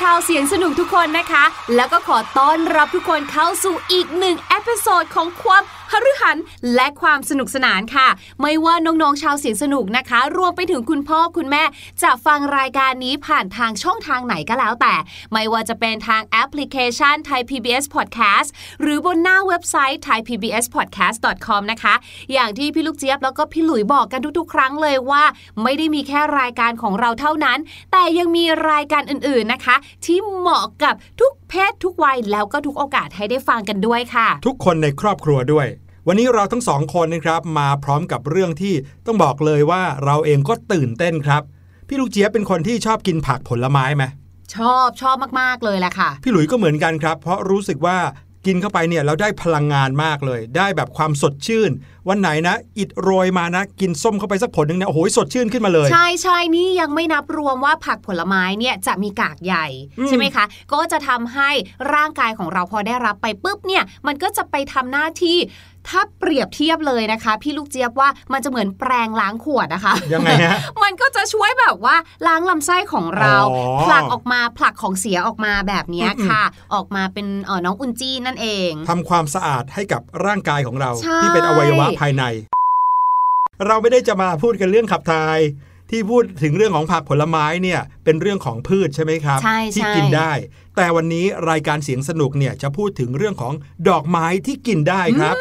[0.00, 1.44] ชาวเสียงสนุกทุกคนนะคะ
[1.74, 5.62] แล้วก็ขอต้อนรับทุกคนเข้าสู่อีกหนึ่ง episode ของความ
[5.92, 6.36] หฤหรรษ์
[6.74, 8.08] และความสนุกสนานค่ะ
[8.42, 11.62] ไม่ว่าน้องๆชาวเสียงสนุกนะคะ รวมไปถึงคุณพ่อคุณแม่
[12.02, 14.94] จะฟังรายการนี้ผ่านทางช่องทางไหนก็แล้วแต่
[15.32, 18.48] ไม่ว่าจะเป็นทางแอปพลิเคชันไทย PBS Podcast
[18.80, 21.94] หรือบนหน้าเว็บไซต์ thaipbspodcast.com นะคะ
[22.32, 25.24] อย่างที่พี่ลูกเจี๊ยบแล้วก็พี่หลุยบอกกันทุกๆ ครั้งเลยว่า
[25.62, 27.58] ไม่ได้มีแค่รายการของเราเท่านั้น
[27.92, 35.66] แต่ยังมีรายการอื่นๆนะคะ ที่เหมาะกับทุกเพศทุกวัยแล้วก็ทุกโอกาสให้ได้ฟังกันด้วยค่ะ ทุกคนในครอบครัวด้วย
[36.10, 38.74] วันนี้เราทั้งสองคนนะครับมาพร้อมกับเรื่องที่
[39.06, 41.42] ต้องบอกเลยว่าเราเองก็ตื่นเต้นครับ
[41.88, 44.04] พี่ลูกเจี๊ยบเป็นคนที่ชอบกินผักผลไม้ไหม
[44.54, 47.96] ชอบชอบมากๆเลยแหละค่ะ พี่หลุยก็เหมือนกันครับ เพราะรู้สึกว่า
[48.46, 51.70] กินเข้าไปเนี่ยเราได้พลังงานมากเลย ได้แบบความสดชื่น
[52.08, 59.66] วันไหนนะ อิดโรยมานะ กินส้มเข้าไปสักผลหนึ่งเนี่ยโอ้โหสดชื่นขึ้นมาเลย ใช่ใช่นี่ยังไม่นับรวมว่าผักผลไม้เนี่ยจะมีกากใหญ่
[59.98, 61.50] อืมใช่ไหมคะ ก็จะทำให้
[61.94, 65.38] ร่างกายของเราพอได้รับไปปุ๊บเนี่ยมันก็จะไปทำหน้าที่
[65.90, 71.96] ถ้าเปรียบเทียบเลยนะคะ พี่ลูกเจี๊ยบว่ามันจะเหมือนแปรงล้างขวดนะคะยังไงฮะมันก็จะช่วยแบบว่า
[72.26, 76.42] ล้างลำไส้ของเราอ๋อผลักออกมาผลักของเสียออกมาแบบเนี้ยอืมค่ะ
[76.74, 82.24] ออกมาเป็นเออน้องอุนจี้นั่นเองทำความสะอาดให้กับร่างกายของเราใช่ที่เป็นอวัยวะภายใน
[83.66, 85.38] เราไม่ได้จะมาพูดกันเรื่องขับถ่าย
[85.90, 90.32] ที่พูดถึงเรื่องของผักผลไม้เนี่ย เป็นเรื่องของพืชใช่ไหมครับใช่ที่ใช่กินได้
[90.76, 93.54] แต่วันนี้รายการเสียงสนุกเนี่ยจะพูดถึงเรื่องของ
[93.88, 95.34] ดอกไม้ที่กินได้ครับ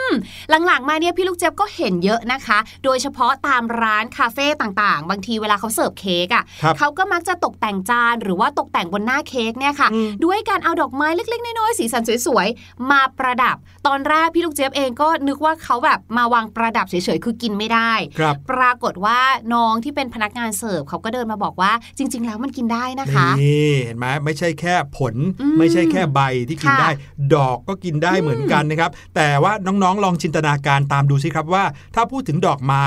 [0.67, 13.55] หลังๆมาเนี่ยพี่ลูกเจี๊ยบก็เห็นเยอะนะคะ โดยเฉพาะตามร้านคาเฟ่ต่างๆ บางทีเวลาเขาเสิร์ฟเค้กอะครั่ะบเขาก็มักจะตกแต่งจานหรือว่าตกแต่งบนหน้าเค้กเนี่ยค่ะอืมด้วยการเอาดอกไม้เล็กๆน้อยๆสีสันสวยๆมาประดับ
[13.87, 19.19] ตอนแรกพี่ลูกเจี๊ยบเองก็นึกว่าเขาแบบมาวางประดับเฉยๆคือกินไม่ได้ครับปรากฏว่า
[19.53, 26.89] น้องที่เป็นพนักงานเสิร์ฟเขาก็เดินมาบอกว่าจริง ๆ แล้วมันกินได้นะคะนี่เห็นไหมไม่ใช่แค่ผลอืมไม่ใช่แค่ใบที่กินค่ะได้
[27.35, 31.63] ดอกก็กินได้เหมือนกันนะครับ แต่ว่าน้องๆลองจินตนาการตามดูสิครับว่า
[31.95, 32.85] ถ้าพูดถึงดอกไม้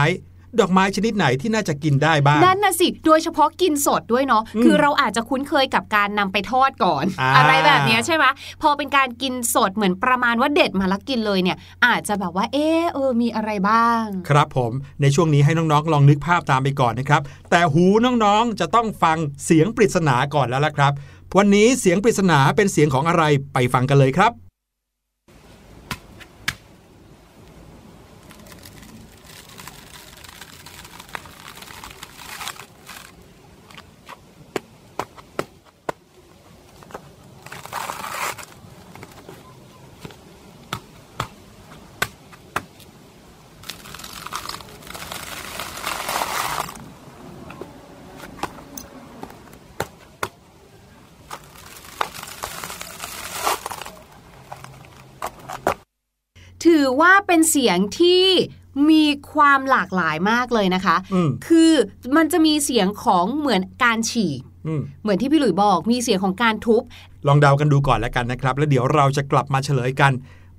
[0.60, 8.24] ดอกไม้ชนิดไหนที่น่าจะกินได้บ้างนั่นน่ะสิ โดยเฉพาะกินสดด้วยเนาะอืมคือเราอาจจะคุ้นเคยกับการนำไปทอดก่อนอ่าอะไรแบบเนี้ยใช่ไหม
[8.62, 11.56] พอเป็นการกินสดเหมือนประมาณว่าเด็ดมาแล้วกินเลยเนี่ย
[11.86, 17.84] อาจจะแบบว่า เออเออมีอะไรบ้าง ครับผมในช่วงนี้ให้น้องๆ ลองนึกภาพตามไปก่อนนะครับ แต่หู
[18.24, 20.92] น้องๆจะต้องฟังเสียงปริศนาก่อนแล้วล่ะครับ
[21.36, 24.32] วันนี้เสียงปริศนาเป็นเสียงของอะไรไปฟังกันเลยครับ
[56.66, 58.24] ถือ ว่าเป็นเสียงที่
[58.90, 61.72] มีความหลากหลายมากเลยนะคะอืมคือ
[62.16, 66.82] มันจะมีเสียงของเหมือนการฉีกอืมเหมือนที่พี่หลุยบอก มีเสียงของการทุบ
[67.26, 70.12] ลองเดากันดูก่อนแล้วกันนะครับ แล้วเดี๋ยวเราจะกลับมาเฉลยกัน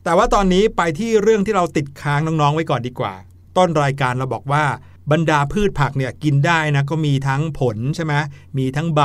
[0.04, 3.14] แต่ว่าตอนนี้ไปที่เรื่องที่เราติดค้างน้องๆไว้ก่อนดีกว่า
[3.58, 4.64] ต้นรายการเราบอกว่า
[5.12, 8.14] บรรดาพืชผักเนี่ยกินได้นะก็มีทั้งผลใช่ไหม
[8.58, 9.02] มีทั้งใบ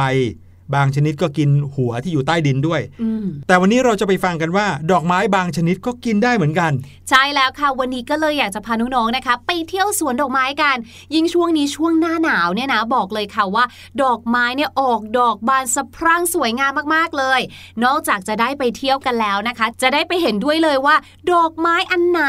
[0.75, 6.73] บางชนิดก็กินหัวที่อยู่ใต้ดินด้วยอืมแต่วันนี้เราจะไปฟังกันว่า ดอกไม้บางชนิดก็กินได้เหมือนกัน
[7.09, 10.77] ใช่แล้วค่ะ วันนี้ก็เลยอยากจะพาน้องๆนะคะ ไปเที่ยวสวนดอกไม้กัน
[11.15, 13.65] ยิ่งช่วงนี้ช่วงหน้าหนาวเนี่ยนะบอกเลยค่ะว่า
[14.03, 17.41] ดอกไม้เนี่ยออกดอกบานสะพรั่งสวยงามมากๆเลย
[17.85, 20.97] นอกจากจะได้ไปเที่ยวกันแล้วนะคะ จะได้ไปเห็นด้วยเลยว่า
[21.33, 22.23] ดอกไม้อันไหน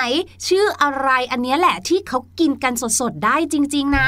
[0.48, 4.08] ชื่ออะไรอันเนี้ยแหละที่เขากินกันสดๆได้จริง ๆ นะ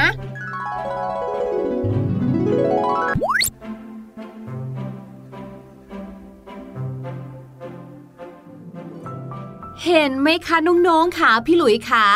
[9.86, 12.06] เห็นไหมคะน้องๆค่ะพี่หลุยค่ะ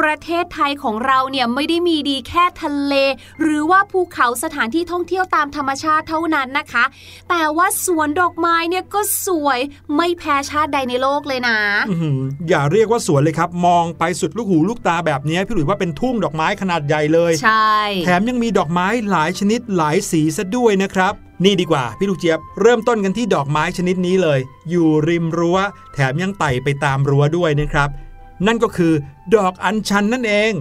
[0.00, 2.94] ประเทศไทยของเราเนี่ยไม่ได้มีดีแค่ทะเล
[3.40, 6.84] หรือว่าภูเขาสถานที่ท่องเที่ยวตามธรรมชาติเท่านั้นนะคะ
[7.30, 9.58] แต่ว่าสวนดอกไม้เนี่ยก็สวย
[9.96, 24.38] ไม่แพ้ชาติใดในโลกเลยนะอื้อหืออย่าเรียกว่าสวนเลยครับ มองไปสุดลูกหูลูกตาแบบนี้พี่หลุยว่าเป็นทุ่งดอกไม้ขนาดใหญ่เลย ใช่ แถมยังมีดอกไม้หลายชนิดหลายสีซะด้วยนะครับนี่ดีกว่าพี่ลูกเจี๊ยบเริ่มต้นกันที่ดอกไม้ชนิดนี้เลย
[24.70, 25.58] อยู่ริมรั้ว
[25.94, 27.88] แถมยังไต่ไปตามรั้วด้วยนะครับ
[28.46, 28.92] นั่นก็คือ
[29.34, 30.52] ดอกอัญชันนั่นเอง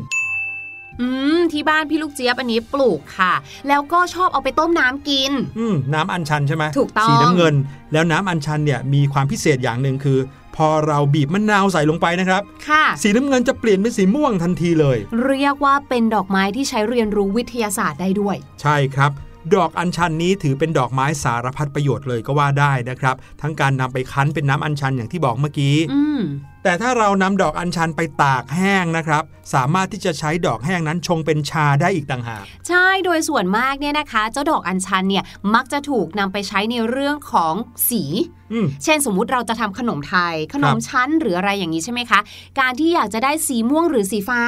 [1.01, 3.34] อืม ที่บ้านพี่ลูกเจี๊ยบอันนี้ปลูกค่ะ
[3.68, 7.56] แล้วก็ชอบเอาไปต้มน้ำกิน อืมน้ำอัญชันใช่ไหมถูกต้องสีน้ำเงิน
[7.94, 10.20] แล้วน้ำอัญชันเนี่ยมีความพิเศษอย่างหนึ่งคือ
[10.56, 19.12] พอเราบีบมะนาวใส่ลงไปนะครับ ค่ะ สีน้ำเงินจะเปลี่ยนเป็นสีม่วงทันทีเลย เรียกว่าเป็นดอกไม้ที่ใช้เรียนรู้วิทยาศาสตร์ได้ด้วย ใช่ครับ
[19.55, 26.21] ดอกอัญชันนี้ถือเป็นดอกไม้สารพัดประโยชน์เลยก็ว่าได้นะครับ ทั้งการนำไปคั้นเป็นน้ำอัญชันอย่างที่บอกเมื่อกี้อืม
[26.63, 29.23] แต่ถ้าเรานำดอกอัญชันไปตากแห้งนะครับ
[29.53, 35.23] สามารถที่จะใช้ดอกแห้งนั้นชงเป็นชาได้อีกต่างหาก ใช่โดยส่วนมากเนี่ยนะคะ เจ้าดอกอัญชันเนี่ย
[35.55, 37.53] มักจะถูกนำไปใช้ในเรื่องของ
[37.89, 38.03] สี
[38.42, 38.42] อืม
[38.83, 42.19] เช่นสมมุติเราจะทำขนมไทย ขนมชั้นหรืออะไรอย่างนี้ใช่ไหมคะ
[42.59, 44.41] การที่อยากจะได้สีม่วงหรือสีฟ้า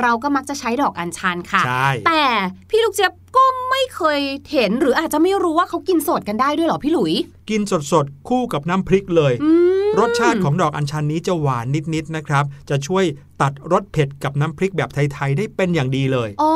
[0.00, 2.24] เราก็มักจะใช้ดอกอัญชันค่ะใช่แต่
[2.70, 4.20] พี่ลูกเจี๊ยบก็ไม่เคย
[4.52, 7.14] เห็นหรืออาจจะไม่รู้ว่าเขากินสดกันได้ด้วยเหรอพี่หลุย
[7.50, 7.60] กิน
[7.92, 9.50] สดๆ คู่กับน้ำพริกเลยอื
[9.84, 13.04] มรสชาติของดอกอัญชันนี้จะหวานนิดๆนะครับ จะช่วย
[13.42, 16.52] ตัดรสเผ็ดกับน้ำพริกแบบไทย ๆ ได้เป็นอย่างดีเลย อ๋อ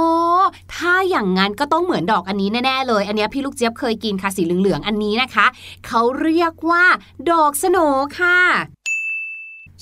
[0.75, 5.47] ถ้าอย่างนั้นก็ต้องเหมือนดอกอันนี้แน่ๆเลย อันเนี้ยพี่ลูกเจี๊ยบเคยกินค่ะสีเหลืองๆอันนี้นะคะ
[5.87, 6.85] เขาเรียกว่า
[7.31, 7.79] ดอกสโหน
[8.19, 8.39] ค่ะ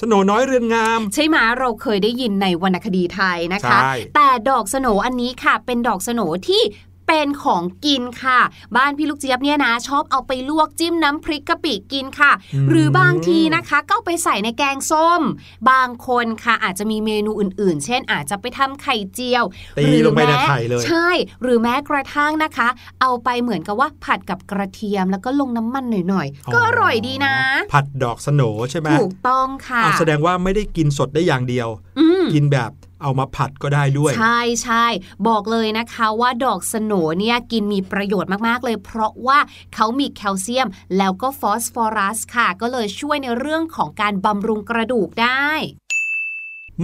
[0.01, 6.63] สโหนน้อยเรือนงาม ใช่ไหมเราเคยได้ยินในวรรณคดีไทยนะคะใช่แต่ดอกสโหนอันนี้ค่ะ เป็นดอกสโหนที่
[7.11, 8.41] เป็นของกินค่ะ
[8.77, 12.33] บ้านพี่ลูกเจี๊ยบเนี่ยนะชอบเอาไปลวกจิ้มน้ำพริกกะปิกินค่ะ
[12.69, 15.23] หรือบางทีนะคะก็เอาไปใส่ในแกงส้ม
[15.71, 19.45] บางคนค่ะอาจจะมีเมนูอื่น ๆ เช่น อาจจะไปทำไข่เจียว
[19.79, 21.09] ตีหรือลงไปในแม้ไข่เลยใช่
[21.43, 22.69] หรือแม้กระทั่งนะคะ
[23.01, 27.35] เอาไปเหมือนกับว่าผัดกับกระเทียมแล้วก็ลงน้ำมันหน่อยๆก็อร่อยดีนะ
[27.73, 32.71] ผัดดอกสโหนใช่ไหมถูกต้องค่ะอ้าวแสดงว่าไม่ได้กินสดได้อย่างเดียวอืมกินแบบ
[33.03, 34.87] เอามาผัดก็ได้ด้วย ใช่ใช่
[35.29, 39.39] บอกเลยนะคะว่าดอกสโหนเนี่ยกินมีประโยชน์มากๆเลย เพราะว่า
[39.75, 45.49] เขามีแคลเซียมแล้วก็ฟอสฟอรัสค่ะ ก็เลยช่วยในเรื่องของการบำรุงกระดูกได้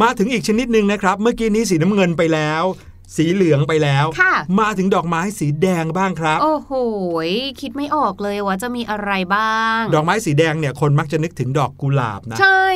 [0.01, 2.65] มาถึงอีกชนิดหนึ่งนะครับ เมื่อกี้นี้สีน้ำเงินไปแล้ว
[3.17, 6.73] สีเหลืองไปแล้วค่ะมาถึงดอกไม้สีแดงบ้างครับ โอ้โห
[7.61, 12.67] คิดไม่ออกเลยว่าจะมีอะไรบ้าง ดอกไม้สีแดงเนี่ยคนมักจะนึกถึงดอกกุหลาบนะ ใช่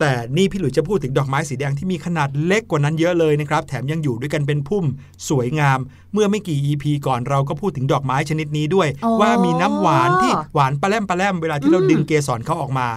[0.00, 4.84] แต่นี่พี่หลุยจะพูดถึงดอกไม้สีแดงที่มีขนาดเล็กกว่านั้นเยอะเลยนะครับ แถมยังอยู่ด้วยกันเป็นพุ่ม
[5.28, 5.78] สวยงาม
[6.12, 12.88] เมื่อไม่กี่ EP ก่อนเราก็พูดถึงดอกไม้ชนิดนี้ด้วยอ๋อว่ามีน้ำหวานที่หวานปลาแรมปลาแรมเวลาที่เราอืมดึงเกสรเขาออกมา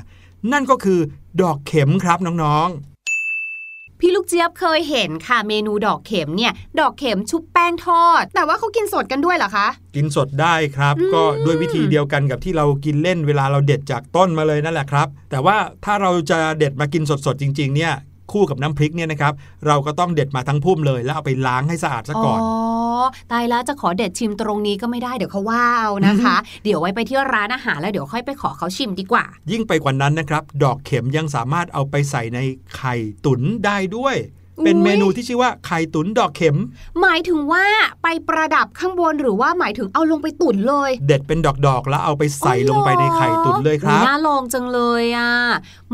[0.51, 0.99] นั่นก็คือ
[1.41, 2.69] ดอกเข็มครับน้อง
[3.99, 17.93] พี่ลูกเจี๊ยบเคยเห็นค่ะเมนูดอกเข็มเนี่ย ดอกเข็มชุบแป้งทอด แต่ว่าเขากินสดกันด้วยเหรอคะๆกินสดได้ครับอืมก็ด้วยวิธีเดียวกันกับที่เรากินเล่นเวลาเราเด็ดจากต้นมาเลยนั่นแหละครับ แต่ว่าถ้าเราจะเด็ดมากินสดๆจริง ๆ เนี่ย
[18.31, 19.33] คู่กับน้ำพริกเนี่ยนะครับ
[19.67, 22.51] เราก็ต้องเด็ดมาทั้งพุ่มเลย แล้วเอาไปล้างให้สะอาดซะก่อนอ๋อ
[23.31, 32.39] ตายแล้วจะขอเด็ดชิมตรงนี้ก็ไม่ได้เดี๋ยวเขาว่าเอานะคะ เดี๋ยวไว้ไปที่ร้านอาหารแล้วเดี๋ยวค่อยไปขอเขาชิมดีกว่า ยิ่งไปกว่านั้นนะครับดอกเข็มยังสามารถเอาไปใส่ใน
[32.77, 34.15] ไข่ตุ๋นได้ด้วย
[34.63, 36.57] เป็นอุ๊ยเมนูที่ชื่อว่าไข่ตุ๋นดอกเข็ม
[37.01, 37.65] หมายถึงว่า
[38.03, 45.31] ไปประดับข้างบนหรือว่าหมายถึงเอาลงไปตุ๋นเลย เด็ดเป็นดอกๆแล้วเอาไปใส่ลงไปในไข่ตุ๋นเลยครับน่าลองจังเลยอะ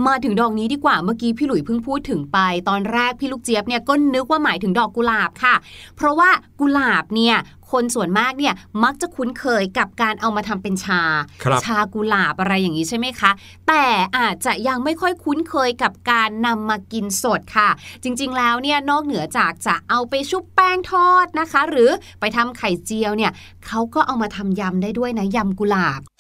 [0.08, 2.40] มาถึงดอกนี้ดีกว่าเมื่อกี้พี่หลุยเพิ่งพูดถึงไป
[2.70, 5.56] ตอนแรกพี่ลูกเจี๊ยบเนี่ยก็นึกว่าหมายถึงดอกกุหลาบค่ะ
[5.96, 6.30] เพราะว่า
[6.60, 7.36] กุหลาบเนี่ย
[7.74, 8.54] คนส่วนมากเนี่ย
[8.84, 11.02] มักจะคุ้นเคยกับการเอามาทำเป็นชา
[11.44, 13.32] ครับชากุหลาบอะไรอย่างนี้ใช่ไหมคะ
[13.68, 13.86] แต่
[14.18, 17.70] อาจจะยังไม่ค่อยคุ้นเคยกับการนำมากินสดค่ะ
[18.04, 21.90] จริงๆแล้วเนี่ยนอกเหนือจากจะเอาไปชุบแป้งทอดนะคะ หรือ
[22.20, 23.32] ไปทำไข่เจียวเนี่ย
[23.66, 26.13] เขาก็เอามาทำยำได้ด้วยนะยำกุหลาบโอ้โห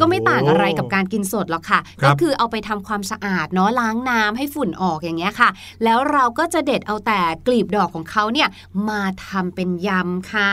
[0.00, 5.50] ก็ไม่ต่างอะไรกับการกินสดหรอกค่ะครับก็คือเอาไปทำความสะอาดเนาะล้างน้ำให้ฝุ่นออกอย่างเงี้ยค่ะ
[5.84, 8.48] แล้วเราก็จะเด็ดเอาแต่กลีบดอกของเขาเนี่ย
[8.88, 10.52] มาทำเป็นยำค่ะ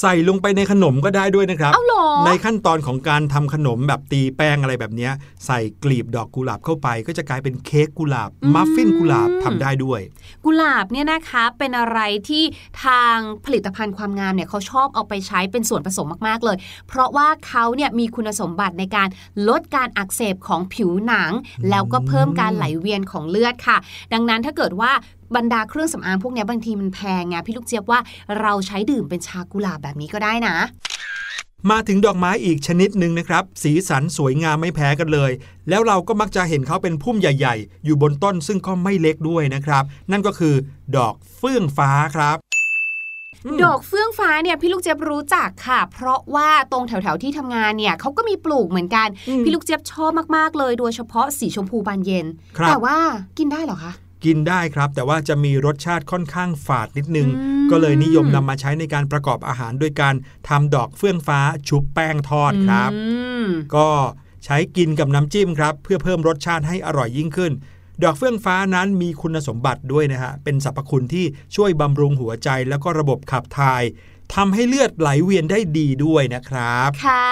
[0.00, 5.12] ใส่ลงไปในขนมก็ได้ด้วยนะครับเอาเหรอในขั้นตอนของการทำขนมแบบตีแป้งอะไรแบบเนี้ย
[5.46, 10.00] ใส่กลีบดอกกุหลาบเข้าไป ก็จะกลายเป็นเค้กกุหลาบมัฟฟินกุหลาบทำได้ด้วย
[10.44, 12.44] กุหลาบเนี่ยนะคะเป็นอะไรที่
[12.84, 16.56] ทางผลิตภัณฑ์ความงามเนี่ยเขาชอบเอาไปใช้เป็นส่วนผสมมากๆเลย
[16.88, 19.08] เพราะว่าเขาเนี่ยมีคุณสมบัติในการ
[19.48, 21.30] ลดการอักเสบของผิวหนัง
[21.70, 23.76] แล้วก็เพิ่มการไหลเวียนของเลือดค่ะ
[24.12, 24.92] ดังนั้นถ้าเกิดว่า
[25.36, 28.00] บรรดาเครื่องสำอางพวกเนี้ยบางทีมันแพงไงพี่ลูกเจี๊ยบว่า
[28.40, 30.56] เราใช้ดื่มเป็นชากุหลาบแบบนี้ก็ได้นะ
[31.70, 35.30] มาถึงดอกไม้อีกชนิดหนึ่งนะครับ สีสันสวยงามไม่แพ้กันเลย
[35.68, 40.54] แล้วเราก็มักจะเห็นเขาเป็นพุ่มใหญ่ ๆ อยู่บนต้นซึ่งก็ไม่เล็กด้วยนะครับ นั่นก็คือ
[40.96, 42.36] ดอกเฟื่องฟ้าครับ
[43.44, 52.96] อืมดอกเฟื่องฟ้าเนี่ยพี่ลูกเจี๊ยบรู้จักค่ะ เพราะว่าตรงแถวๆที่ทำงานเนี่ยเขาก็มีปลูกเหมือนกันอืมพี่ลูกเจี๊ยบชอบมากๆเลย โดยเฉพาะสีชมพูบานเย็นครับแต่ว่า
[53.38, 53.92] กินได้เหรอคะ
[54.24, 60.14] กินได้ครับ แต่ว่าจะมีรสชาติค่อนข้างฝาดนิดนึงอืมก็เลยนิยมนำมาใช้ในการประกอบอาหารด้วยการ
[60.48, 63.12] ทำดอกเฟื่องฟ้าชุบแป้งทอดครับอื
[63.44, 63.88] มก็
[64.44, 67.52] ใช้กินกับน้ำจิ้มครับ เพื่อเพิ่มรสชาติให้อร่อยยิ่งขึ้น
[68.02, 71.24] ดอกเฟื่องฟ้านั้นมีคุณสมบัติด้วยนะฮะเป็นสรรพคุณที่
[71.56, 73.82] ช่วยบำรุงหัวใจแล้วก็ระบบขับถ่าย
[74.34, 77.28] ทำให้เลือดไหลเวียนได้ดีด้วยนะครับ ค่ะ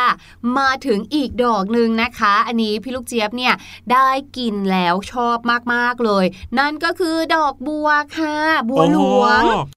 [0.58, 3.54] มาถึงอีกดอกหนึ่งนะคะ อันนี้พี่ลูกเจี๊ยบเนี่ย
[3.92, 5.38] ได้กินแล้วชอบ
[5.74, 6.24] มากๆเลย
[6.58, 8.36] นั่นก็คือดอกบัวค่ะ
[8.68, 9.75] บัวหลวงอ๋อ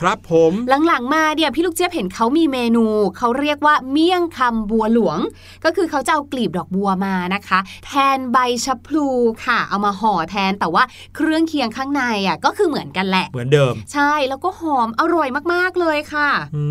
[0.00, 0.52] ครับผม
[0.86, 2.86] หลังๆมาเนี่ยพี่ลูกเจี๊ยบเห็นเขามีเมนู
[3.18, 5.18] เขาเรียกว่าเมี่ยงคำบัวหลวง
[5.64, 9.08] ก็คือเขาจะเอากลีบดอกบัวมานะคะ แทนใบชะพลู
[9.44, 10.82] ค่ะ เอามาห่อแทนแต่ว่า
[11.16, 16.64] เครื่องเคียงข้างในอะก็คือเหมือนกันแหละ เหมือนเดิม ใช่แล้วก็หอมอร่อยมากๆเลยค่ะอื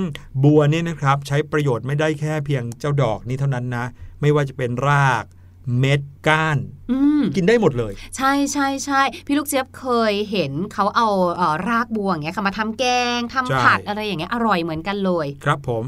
[0.00, 0.02] ม
[0.42, 3.84] บัวเนี่ยนะครับใช้ประโยชน์ไม่ได้แค่เพียงเจ้าดอกนี้เท่านั้นนะ
[4.20, 5.24] ไม่ว่าจะเป็นราก
[5.78, 6.58] เม็ดก้าน
[6.90, 12.84] อืมกินได้หมดเลย ใช่ใช่ใช่พี่ลูกเจี๊ยบเคยเห็นเขาเอาเอ่อรากบัวอย่างเงี้ยค่ะมาทำแก
[13.16, 15.84] งทำใช่ผัดอะไรอย่างเงี้ยอร่อยเหมือนกันเลย ครับผม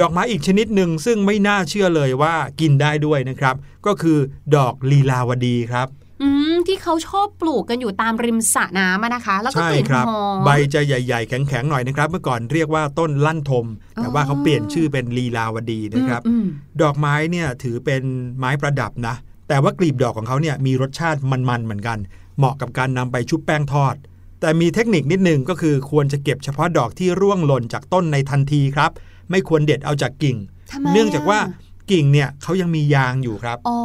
[0.00, 3.54] ดอกไม้อีกชนิดหนึ่งซึ่งไม่น่าเชื่อเลยว่ากินได้ด้วยนะครับ
[3.86, 4.18] ก็คือ
[4.56, 5.88] ดอกลีลาวดีครับ
[6.22, 16.46] อืมที่เขาชอบปลูกกันอยู่ตามริมสระน้ำอะนะคะ แล้วก็ใช่กลิ่นครับหอมใบจะใหญ่ ๆ แข็งๆหน่อยนะครับ เมื่อก่อนเรียกว่าต้นลั่นทม แต่ว่าเขาเปลี่ยนชื่อเป็นลีลาวดีนะครับอืม
[16.82, 18.02] ดอกไม้เนี่ยถือเป็น
[18.38, 19.14] ไม้ประดับนะ
[19.48, 21.98] แต่ว่ากลีบดอกของเขาเนี่ยมีรสชาติมันๆเหมือนกัน
[22.38, 23.94] เหมาะกับการนำไปชุบแป้งทอด
[24.40, 28.90] แต่มีเทคนิคนิดนึงก็คือควรจะเก็บเฉพาะดอกที่ร่วงหล่นจากต้นในทันทีครับ
[29.30, 30.36] ไม่ควรเด็ดเอาจากกิ่ง
[30.70, 33.78] ทำไมเนื่องจากว่าอะ กิ่งเนี่ยเขายังมียางอยู่ครับ อ๋อ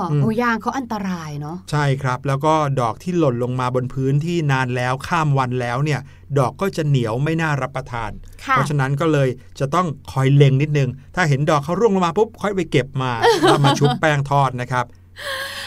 [0.00, 6.00] อมโอ้ยางเขาอันตรายเนาะ ใช่ครับ แล้วก็ดอกที่หล่นลงมาบนพื้นที่นานแล้วข้ามวันแล้วเนี่ย
[6.38, 8.10] ดอกก็จะเหนียวไม่น่ารับประทาน
[8.44, 9.28] ค่ะเพราะฉะนั้นก็เลย
[9.60, 14.84] จะต้องคอยเล็งนิดนึง ถ้าเห็นดอกเขาร่วงลงมาปุ๊บค่อยไปเก็บมาแล้วมาชุบแป้งทอดนะครับ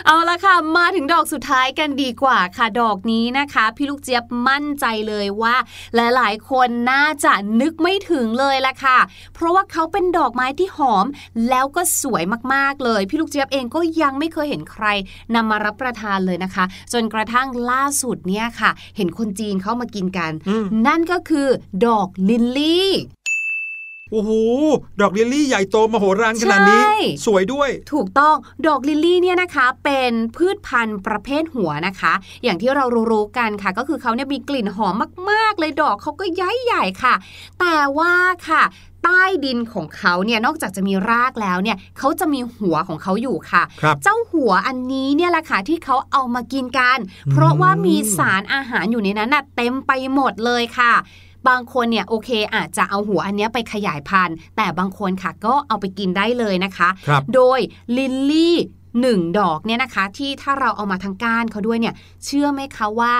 [0.05, 5.55] เอาละค่ะ มาถึงดอกสุดท้ายกันดีกว่าค่ะ ดอกนี้นะคะ พี่ลูกเจี๊ยบมั่นใจเลยว่า
[5.95, 8.99] หลายๆ คนน่าจะนึกไม่ถึงเลยละค่ะ
[9.33, 11.05] เพราะว่าเขาเป็นดอกไม้ที่หอม
[11.49, 14.85] แล้วก็สวยมากๆเลย พี่ลูกเจี๊ยบเองก็ยังไม่เคยเห็นใคร
[15.35, 21.47] นำมารับประทานเลยนะคะ จนกระทั่งล่าสุดเนี่ยค่ะ เห็นคนจีนเข้ามากินกันอืมนั่นก็คือ
[21.85, 22.89] ดอกลิลลี่
[24.11, 24.31] โอ้โห
[25.01, 28.35] ดอกลิลลี่ใหญ่โตมโหฬารขนาดนี้ใช่สวยด้วย ถูกต้อง
[28.67, 32.13] ดอกลิลลี่เนี่ยนะคะ เป็นพืชพันธุ์ประเภทหัวนะคะ
[32.43, 37.15] อย่างที่เรารู้ๆกันค่ะ ก็คือเขาเนี่ยมีกลิ่นหอมมาก ๆ เลยดอกเขาก็ใหญ๊ใหญ่ค่ะ
[37.59, 38.13] แต่ว่า
[38.49, 38.63] ค่ะ
[39.03, 46.97] ใต้ดินของเขาเนี่ยนอกจากจะมีรากแล้วเนี่ยเขาจะมีหัวของเขาอยู่ค่ะครับเจ้าหัวอันนี้เนี่ยแหละค่ะที่เขาเอามากินกัน
[47.31, 50.93] เพราะว่ามีสารอาหารอยู่ในนั้นน่ะเต็มไปหมดเลยค่ะ
[51.47, 57.59] บางคนเนี่ยโอเคอาจจะเอาหัวอันเนี้ยไปขยายพันธุ์ แต่บางคนค่ะก็เอาไปกินได้เลยนะคะครับโดย
[57.97, 58.57] ลิลลี่
[59.01, 63.13] หนึ่งดอกเนี่ยนะคะที่ถ้าเราเอามาทั้งก้านเขาด้วยเนี่ยเชื่อไหมคะว่า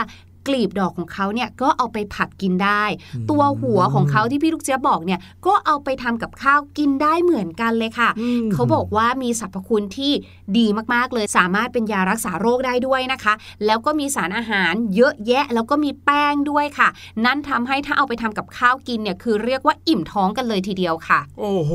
[0.50, 2.84] กลีบดอกของเขาเนี่ยก็เอาไปผัดกินได้
[3.16, 10.12] อืมตัวหัวของเขาที่พี่ลูกเจี๊ยบบอกเนี่ยก็เอาไปทำกับข้าวกินได้เหมือนกันเลยค่ะอืมเขาบอกว่ามีสรรพคุณที่
[10.58, 13.34] ดีมากๆเลยสามารถเป็นยารักษาโรคได้ด้วยนะคะ
[13.66, 16.90] แล้วก็มีสารอาหารเยอะแยะ แล้วก็มีแป้งด้วยค่ะ
[17.26, 21.74] นั่นทำให้ถ้าเอาไปทำกับข้าวกินเนี่ยคือเรียกว่าอิ่มท้องกันเลยทีเดียวค่ะ โอ้โห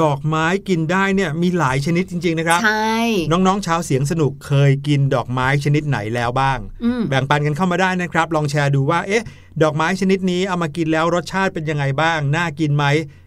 [0.00, 2.96] ดอกไม้กินได้เนี่ยมีหลายชนิดจริง ๆ นะครับใช่
[3.30, 9.24] น้องๆชาวเสียงสนุกเคยกินดอกไม้ชนิดไหนแล้วบ้างอืมแบ่งปันกันเข้ามาได้นะครับ ลองแชร์ดูว่าเอ๊ะ
[9.62, 12.84] ดอกไม้ชนิดนี้เอามากินแล้วรสชาติเป็นยังไงบ้าง น่ากินไหม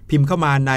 [0.09, 0.73] พิมพ์เข้ามาใน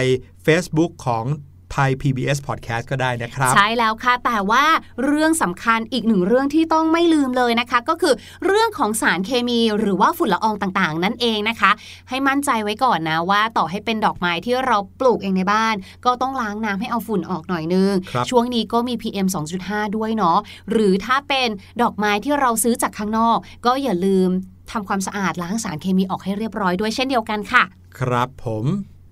[0.47, 1.25] Facebook ของ
[1.73, 4.65] ไทย PBS Podcast ก็ได้นะครับ ใช่แล้วค่ะ แต่ว่า
[5.05, 8.15] เรื่องสำคัญอีกหนึ่งเรื่องที่ต้องไม่ลืมเลยนะคะ ก็คือ
[8.47, 11.71] เรื่องของสารเคมีหรือว่าฝุ่นละอองต่างๆ นั่นเองนะคะ
[12.09, 19.27] ให้มั่นใจไว้ก่อนนะว่าต่อให้เป็นดอกไม้ที่เราปลูกเองในบ้าน ก็ต้องล้างน้ำให้เอาฝุ่นออกหน่อยนึงครับช่วงนี้ก็มี PM
[19.61, 20.39] 2.5 ด้วยเนาะ
[20.71, 21.49] หรือถ้าเป็น
[21.83, 24.31] ดอกไม้ที่เราซื้อจากข้างนอก ก็อย่าลืม
[24.73, 27.63] ทำความสะอาดล้างสารเคมีออกให้เรียบร้อยด้วยเช่นเดียวกันค่ะ
[27.99, 28.65] ครับผม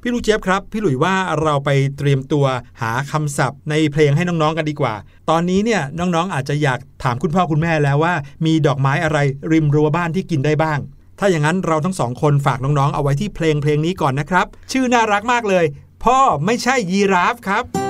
[0.09, 2.47] พี่ลูกเจี๊ยบครับ พี่หลุยว่าเราไปเตรียมตัว
[2.81, 4.95] หาคำศัพท์ในเพลงให้น้องๆกันดีกว่า
[5.31, 8.15] ตอนนี้เนี่ยน้องๆอาจจะอยากถามคุณพ่อคุณแม่แล้วว่า
[8.47, 9.19] มีดอกไม้อะไร
[9.53, 10.79] ริมรั้วบ้านที่กินได้บ้าง
[11.19, 15.65] ถ้าอย่างนั้นเราทั้งสองคนฝากน้องๆ เอาไว้ที่เพลงเพลงนี้ก่อนนะครับ ชื่อน่ารักมากเลย
[16.05, 17.88] พ่อไม่ใช่ยีราฟครับ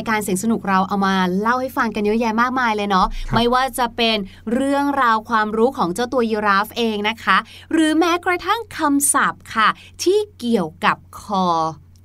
[0.00, 4.16] ายการเสียงสนุกเราเอามาเล่าให้ฟังกันเยอะแยะมากมายเลยเนาะไม่ว่าจะเป็น
[4.52, 7.36] เรื่องราวความรู้ของเจ้าตัวยีราฟเองนะคะ
[7.72, 9.68] หรือแม้กระทั่งคำศัพท์ค่ะ
[10.02, 11.46] ที่เกี่ยวกับคอ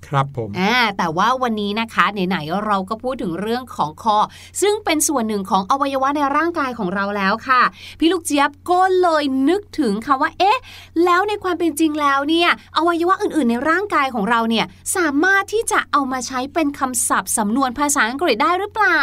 [0.08, 4.18] ครับผมอ่าแต่ว่าวันนี้นะคะไหนๆเราก็พูดถึงเรื่องของคอ
[4.62, 7.62] ซึ่งเป็นส่วนหนึ่งของอวัยวะในร่างกายของเราแล้วค่ะ
[8.00, 10.60] พี่ลูกเจี๊ยบก็เลยนึกถึงคำว่า เอ๊ะ
[11.06, 14.66] แล้วในความเป็นจริงแล้วเนี่ยอวัยวะอื่นๆ ในร่างกายของเราเนี่ย
[14.96, 19.02] สามารถที่จะเอามาใช้เป็นคำศัพท์สำนวนภาษาอังกฤษได้หรือเปล่า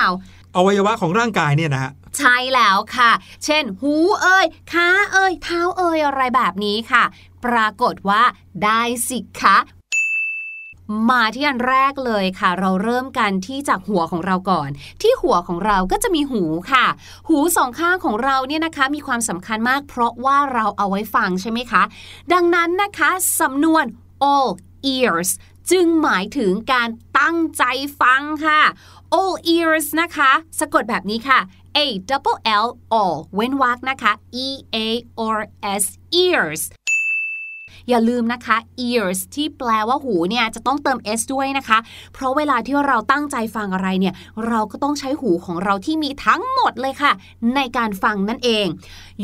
[0.57, 3.11] อวัยวะของร่างกายเนี่ยนะฮะใช่แล้วค่ะ
[3.45, 7.05] เช่น หูเอ่ยขาเอ่ยเท้าเอ่ยอะไรแบบนี้ค่ะ
[7.45, 8.23] ปรากฏว่า
[8.65, 9.57] ได้สิคะ
[11.11, 14.69] มาที่อันแรกเลยค่ะ เราเริ่มกันที่จากหัวของเราก่อน
[15.03, 16.43] ที่หัวของเราก็จะมีหู
[16.73, 16.87] ค่ะ
[17.29, 21.83] หูสองข้างของเราเนี่ยนะคะ มีความสำคัญมาก เพราะว่าเราเอาไว้ฟังใช่ไหมคะ
[22.33, 23.85] ดังนั้นนะคะสำนวน
[24.33, 24.51] all
[24.95, 25.31] ears
[25.71, 27.65] จึงหมายถึงการตั้งใจ
[28.01, 28.61] ฟังค่ะ
[29.19, 31.39] all ears นะคะ สะกดแบบนี้ค่ะ
[31.77, 31.79] a
[32.11, 32.67] double l
[33.01, 34.13] all เว้นวรรคนะคะ
[34.45, 34.89] e a
[35.37, 35.41] r
[35.83, 35.85] s
[36.25, 36.63] ears
[37.89, 38.57] อย่าลืมนะคะ
[38.87, 41.79] ears ที่แปลว่าหูเนี่ยจะต้องเติม s ด้วยนะคะ
[42.15, 44.15] เพราะเวลาที่เราตั้งใจฟังอะไรเนี่ย
[44.49, 47.13] เราก็ต้องใช้หูของเราที่มีทั้งหมดเลยค่ะ
[47.55, 48.67] ในการฟังนั่นเอง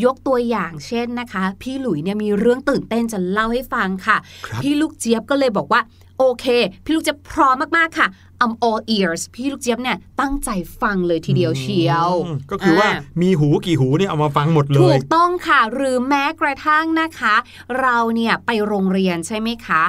[0.04, 5.80] ยกตัวอย่างเช่นนะคะ พี่หลุยเนี่ยมีเรื่องตื่นเต้นจะเล่าให้ฟังค่ะครับพี่ลูกเจี๊ยบก็เลยบอกว่า
[6.18, 6.46] โอเค
[6.84, 8.06] พี่ลูกเจี๊ยบพร้อมมาก ๆ ค่ะ
[8.42, 17.34] I'm all ears พี่ลูกเจี๊ยบเนี่ยตั้งใจฟังเลยทีเดียวเชียวอืมก็คือว่าามีหูกี่หูเนี่ยเอามาฟังหมดเลถูยกต้องค่ะ หรือแม้กระทั่งนะคะ
[17.80, 19.82] เราเนี่ยไปโรงเรียนใช่ไหมคะ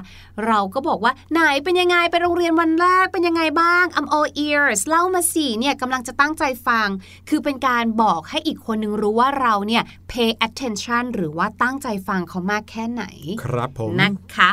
[0.47, 6.87] เราก็บอกว่าไหนเป็นยังไงไปโรงเรียนวันแรกเป็นยังไงบ้าง I'm all ears เล่ามาสิเนี่ยกำลังจะตั้งใจฟัง
[7.29, 13.03] คือเป็นการบอกให้อีกคนนึงรู้ว่าเราเนี่ย pay attention หรือว่าตั้งใจฟังเขามากแค่ไหน
[13.43, 14.49] ครับผมนะคะ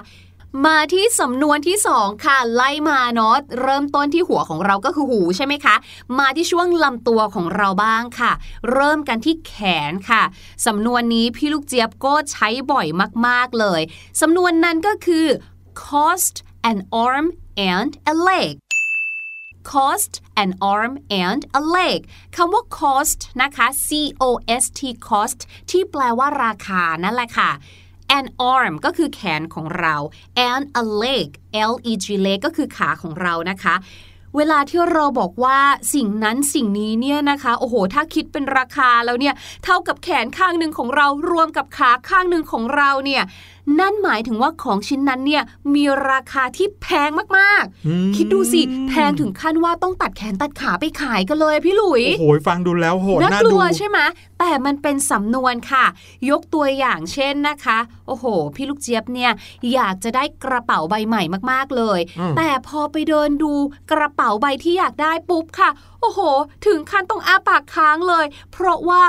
[0.65, 5.75] มาที่สำนวนที่สองค่ะ ไล่มาเนาะเริ่มต้นที่หัวของเราก็คือหูใช่ไหมคะ
[6.19, 8.33] มาที่ช่วงลำตัวของเราบ้างค่ะ
[8.73, 9.55] เริ่มกันที่แข
[9.91, 10.23] นค่ะ
[10.67, 12.87] สำนวนนี้พี่ลูกเจี๊ยบก็ใช้บ่อย
[13.27, 13.81] มากๆเลย
[14.21, 15.27] สำนวนนั้นก็คือ
[15.85, 16.35] cost
[16.71, 17.27] an arm
[17.73, 18.55] and a leg
[19.71, 20.93] cost an arm
[21.25, 22.01] and a leg
[22.37, 23.89] คำว่า cost นะคะ c
[24.23, 24.25] o
[24.63, 25.41] s t cost
[25.71, 27.53] ที่แปลว่าราคานั่นแหละค่ะ
[28.19, 29.95] an arm ก็คือแขนของเรา
[30.49, 31.29] and a leg
[31.71, 33.75] l e g leg ก็คือขาของเรานะคะ
[34.37, 35.59] เวลาที่เราบอกว่า
[35.95, 43.23] สิ่งนั้นสิ่งนี้เนี่ยนะคะโอ้โห ถ้าคิดเป็นราคาแล้วเนี่ยเท่ากับแขนข้างหนึ่งของเรารวมกับขาข้างหนึ่งของเราเนี่ย
[43.81, 45.43] นั่นหมายถึงว่าของชิ้นนั้นเนี่ย
[45.75, 53.99] มีราคาที่แพงมากอืมๆคิดดูสิ แพงถึงขั้นว่าต้องตัดแขนตัดขาไปขายกันเลยพี่หลุยโอ้โหฟังดูแล้วโหดน่าน่ากลัดูวใช่ไหม
[54.39, 55.85] แต่มันเป็นสำนวนค่ะ
[56.31, 58.25] ยกตัวอย่างเช่นนะคะ โอ้โห
[58.55, 59.33] พี่ลูกเจี๊ยบเนี่ย
[59.75, 63.53] อยากจะได้กระเป๋าใบใหม่มากๆเลยอืมแต่พอไปเดินดู
[63.93, 66.21] กระเป๋าใบที่อยากได้ปุ๊บค่ะ โอ้โห
[66.67, 69.03] ถึงขั้นต้องอ้าปากค้างเลย เพราะว่า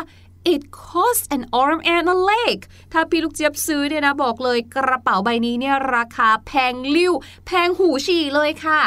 [0.54, 2.58] it costs an arm and a leg
[2.94, 7.14] ถ้าพี่ลูกเจี๊ยบซื้อเนี่ยนะบอกเลยกระเป๋าใบนี้เนี่ยราคาแพงลิ่ว
[7.46, 8.82] แพงหูฉี่เลยค่ะ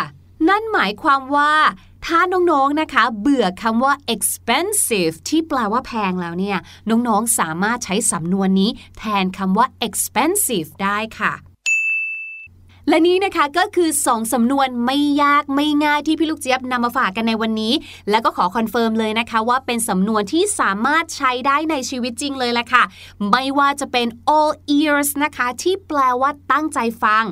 [0.48, 1.54] นั่นหมายความว่า
[2.06, 6.58] ถ้าน้องๆ นะคะ เบื่อคำว่า expensive ที่แปลว่าแพงแล้วเนี่ย
[6.90, 11.32] น้องๆ สามารถใช้สำนวนนี้แทนคำว่า expensive ได้ค่ะ
[12.90, 17.74] และนี้นะคะก็คือ 2 สำนวนไม่ยากไม่ง่ายที่พี่ลูกเจี๊ยบนำมาฝากกันในวันนี้
[18.10, 22.84] แล้วก็ขอ confirm เลยนะคะ ว่าเป็นสำนวนที่สามารถใช้ได้ในชีวิตจริงเลยแหละค่ะ
[23.30, 27.24] ไม่ว่าจะเป็น all ears นะคะ ที่แปลว่าตั้งใจฟัง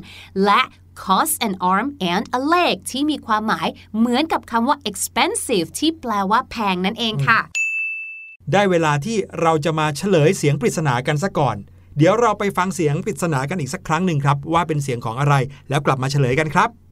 [0.44, 0.60] และ
[1.02, 3.68] cost an arm and a leg ที่มีความหมาย
[3.98, 7.40] เหมือนกับคำว่า expensive ที่แปลว่าแพงนั่นเองค่ะ
[8.52, 11.58] ได้เวลาที่เราจะมาเฉลยเสียงปริศนากันซะก่อน
[11.98, 15.34] เดี๋ยวเราไปฟังเสียงปริศนากันอีกสักครั้งหนึ่งครับว่าเป็นเสียงของอะไร
[15.68, 16.87] แล้วกลับมาเฉลยกันครับ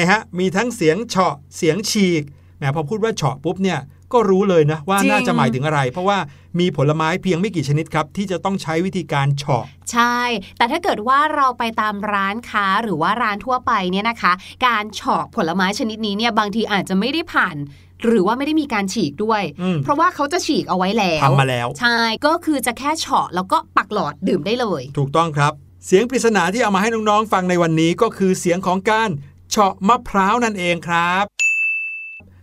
[0.00, 2.22] ไงฮะ มีทั้งเสียงเฉาะเสียงฉีก
[2.58, 3.78] แหมพอพูดว่าเฉาะปุ๊บเนี่ย
[4.12, 6.18] ก็รู้เลยนะว่าจริงน่าจะหมายถึงอะไร เพราะว่า
[6.60, 10.18] มีผลไม้เพียงไม่กี่ชนิดครับ ที่จะต้องใช้วิธีการเฉาะ ใช่
[10.58, 14.32] แต่ถ้าเกิดว่าเราไปตามร้านค้าหรือว่าร้านทั่วไปเนี่ยนะคะ
[14.66, 17.56] การเฉาะผลไม้ชนิดนี้เนี่ยบางทีอาจจะไม่ได้ผ่าน
[18.04, 25.52] หรือว่าไม่ได้มีการฉีกด้วยอืมเพราะว่าเขาจะฉีกเอาไว้แล้วทำมาแล้ว ใช่ ก็คือจะแค่เฉาะแล้วก็ปักหลอดดื่มได้เลย ถูกต้องครับ
[25.86, 29.10] เสียงปริศนาที่เอามาให้น้องๆฟังในวันนี้ก็คือเสียงของการ
[29.50, 31.24] เฉาะมะพร้าวนั่นเองครับ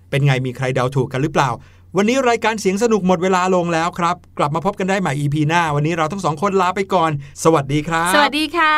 [0.09, 1.49] เป็นไงมีใครเดาถูกกันหรือเปล่า
[1.97, 7.11] วันนี้รายการเสียงสนุกหมดเวลาลงแล้วครับ กลับมาพบกันได้ใหม่ EP หน้า วันนี้เราทั้งสองคนลาไปก่อน
[7.43, 8.75] สวัสดีครับ สวัสดีค่ะ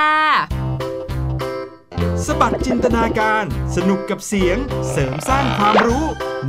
[2.26, 3.44] สบัดจินตนาการ
[3.76, 4.58] สนุกกับเสียง
[4.92, 6.06] เสริมสร้างความรู้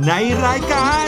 [0.07, 0.11] ใน
[0.45, 0.91] รายกา